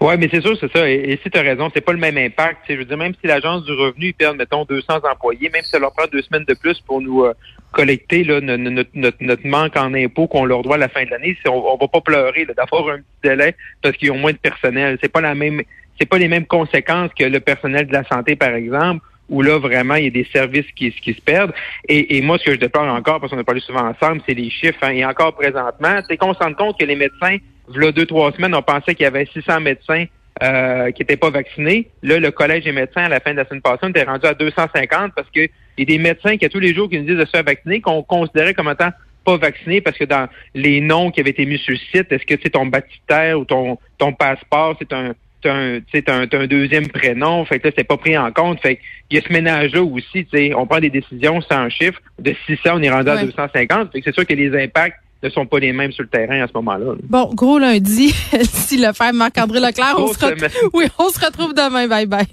Oui, 0.00 0.14
mais 0.18 0.28
c'est 0.30 0.40
sûr, 0.40 0.56
c'est 0.58 0.72
ça. 0.72 0.88
Et, 0.88 1.18
si 1.22 1.30
tu 1.30 1.38
as 1.38 1.42
raison, 1.42 1.70
c'est 1.72 1.80
pas 1.80 1.92
le 1.92 1.98
même 1.98 2.16
impact. 2.16 2.62
Je 2.68 2.74
veux 2.74 2.84
dire, 2.84 2.96
même 2.96 3.12
si 3.20 3.26
l'Agence 3.26 3.64
du 3.64 3.72
revenu 3.72 4.12
perd, 4.12 4.36
mettons, 4.36 4.64
200 4.64 5.00
employés, 5.10 5.50
même 5.50 5.62
si 5.62 5.70
ça 5.70 5.78
leur 5.78 5.92
prend 5.92 6.06
deux 6.10 6.22
semaines 6.22 6.44
de 6.48 6.54
plus 6.54 6.80
pour 6.80 7.00
nous 7.00 7.24
euh, 7.24 7.34
collecter 7.72 8.24
notre, 8.24 9.46
manque 9.46 9.76
en 9.76 9.94
impôts 9.94 10.26
qu'on 10.26 10.44
leur 10.44 10.62
doit 10.62 10.76
à 10.76 10.78
la 10.78 10.88
fin 10.88 11.04
de 11.04 11.10
l'année, 11.10 11.36
on, 11.46 11.52
on 11.52 11.76
va 11.76 11.88
pas 11.88 12.00
pleurer 12.00 12.46
d'avoir 12.46 12.88
un 12.88 12.98
petit 12.98 13.04
délai 13.22 13.54
parce 13.82 13.96
qu'ils 13.96 14.10
ont 14.10 14.18
moins 14.18 14.32
de 14.32 14.38
personnel. 14.38 14.98
C'est 15.02 15.12
pas 15.12 15.20
la 15.20 15.34
même 15.34 15.62
c'est 15.98 16.06
pas 16.06 16.18
les 16.18 16.28
mêmes 16.28 16.46
conséquences 16.46 17.10
que 17.16 17.24
le 17.24 17.40
personnel 17.40 17.86
de 17.86 17.92
la 17.92 18.04
santé, 18.04 18.36
par 18.36 18.54
exemple, 18.54 19.04
où 19.28 19.42
là, 19.42 19.58
vraiment, 19.58 19.94
il 19.94 20.04
y 20.04 20.08
a 20.08 20.10
des 20.10 20.26
services 20.32 20.70
qui, 20.76 20.90
qui 20.90 21.14
se 21.14 21.20
perdent. 21.20 21.52
Et, 21.88 22.20
moi, 22.22 22.38
ce 22.38 22.44
que 22.44 22.52
je 22.52 22.58
déplore 22.58 22.84
encore, 22.92 23.20
parce 23.20 23.32
qu'on 23.32 23.38
a 23.38 23.44
parlé 23.44 23.60
souvent 23.60 23.88
ensemble, 23.88 24.20
c'est 24.26 24.34
les 24.34 24.50
chiffres. 24.50 24.78
Hein, 24.82 24.90
et 24.90 25.04
encore 25.04 25.34
présentement, 25.34 26.00
c'est 26.08 26.16
qu'on 26.16 26.34
se 26.34 26.38
rend 26.38 26.54
compte 26.54 26.78
que 26.78 26.84
les 26.84 26.96
médecins, 26.96 27.38
là, 27.74 27.92
deux, 27.92 28.06
trois 28.06 28.32
semaines, 28.32 28.54
on 28.54 28.62
pensait 28.62 28.94
qu'il 28.94 29.04
y 29.04 29.06
avait 29.06 29.26
600 29.26 29.60
médecins 29.60 30.04
euh, 30.42 30.90
qui 30.90 31.02
n'étaient 31.02 31.16
pas 31.16 31.30
vaccinés. 31.30 31.88
Là, 32.02 32.18
le 32.18 32.30
Collège 32.30 32.64
des 32.64 32.72
médecins, 32.72 33.04
à 33.04 33.08
la 33.08 33.20
fin 33.20 33.32
de 33.32 33.36
la 33.36 33.44
semaine 33.46 33.62
passée, 33.62 33.80
on 33.82 33.88
était 33.88 34.02
rendu 34.02 34.26
à 34.26 34.34
250 34.34 35.12
parce 35.14 35.30
que 35.30 35.48
il 35.76 35.90
y 35.90 35.94
a 35.94 35.96
des 35.96 36.02
médecins 36.02 36.36
qui, 36.36 36.44
à 36.44 36.48
tous 36.48 36.60
les 36.60 36.74
jours, 36.74 36.88
qui 36.88 36.98
nous 36.98 37.06
disent 37.06 37.16
de 37.16 37.24
se 37.24 37.30
faire 37.30 37.42
vacciner, 37.42 37.80
qu'on 37.80 38.02
considérait 38.02 38.54
comme 38.54 38.68
étant 38.68 38.90
pas 39.24 39.36
vaccinés 39.38 39.80
parce 39.80 39.96
que 39.96 40.04
dans 40.04 40.28
les 40.54 40.80
noms 40.80 41.10
qui 41.10 41.20
avaient 41.20 41.30
été 41.30 41.46
mis 41.46 41.58
sur 41.58 41.72
le 41.72 41.78
site, 41.78 42.12
est-ce 42.12 42.24
que 42.24 42.34
c'est 42.42 42.50
ton 42.50 42.66
baptistère 42.66 43.38
ou 43.40 43.44
ton, 43.44 43.78
ton 43.98 44.12
passeport, 44.12 44.76
c'est 44.78 44.92
un 44.92 45.14
un, 45.46 45.78
un, 46.06 46.26
un 46.32 46.46
deuxième 46.46 46.88
prénom. 46.88 47.44
Fait 47.44 47.58
que 47.58 47.68
là, 47.68 47.74
c'est 47.76 47.84
pas 47.84 47.96
pris 47.96 48.16
en 48.16 48.30
compte. 48.32 48.60
Fait 48.60 48.78
il 49.10 49.16
y 49.16 49.20
a 49.20 49.22
ce 49.26 49.32
ménage-là 49.32 49.82
aussi, 49.82 50.26
on 50.56 50.66
prend 50.66 50.80
des 50.80 50.90
décisions 50.90 51.40
sans 51.42 51.68
chiffre. 51.68 52.00
De 52.18 52.34
600, 52.46 52.70
on 52.74 52.82
est 52.82 52.90
rendu 52.90 53.10
à 53.10 53.24
250. 53.24 53.92
Fait 53.92 54.00
que 54.00 54.04
c'est 54.04 54.14
sûr 54.14 54.26
que 54.26 54.34
les 54.34 54.64
impacts 54.64 54.98
ne 55.22 55.30
sont 55.30 55.46
pas 55.46 55.58
les 55.58 55.72
mêmes 55.72 55.92
sur 55.92 56.02
le 56.02 56.08
terrain 56.08 56.42
à 56.42 56.46
ce 56.46 56.52
moment-là. 56.54 56.94
Bon, 57.02 57.30
gros 57.34 57.58
lundi, 57.58 58.10
si 58.42 58.76
le 58.76 58.92
fait 58.92 59.12
Marc-André 59.12 59.60
Leclerc, 59.60 59.94
on 59.98 60.08
se, 60.08 60.70
oui, 60.72 60.86
on 60.98 61.08
se 61.08 61.24
retrouve 61.24 61.54
demain. 61.54 61.86
Bye 61.86 62.06
bye. 62.06 62.26